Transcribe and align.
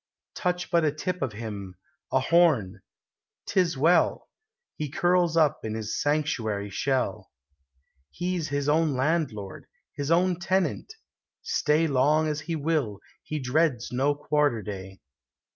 Touch 0.33 0.71
but 0.71 0.83
a 0.83 0.91
tip 0.91 1.21
of 1.21 1.33
him, 1.33 1.75
a 2.11 2.19
horn,— 2.19 2.81
't 3.45 3.59
is 3.61 3.77
well,— 3.77 4.29
He 4.79 4.89
curls 4.89 5.37
up 5.37 5.59
in 5.63 5.75
his 5.75 6.01
sanctuary 6.01 6.71
shell. 6.71 7.29
He 8.09 8.35
's 8.41 8.47
his 8.47 8.67
own 8.67 8.95
landlord, 8.95 9.67
his 9.93 10.09
own 10.09 10.39
tenant; 10.39 10.91
stay 11.43 11.85
Long 11.85 12.27
as 12.27 12.39
he 12.39 12.55
will, 12.55 12.99
he 13.21 13.37
dreads 13.37 13.91
no 13.91 14.15
Quarter 14.15 14.63
Day. 14.63 15.01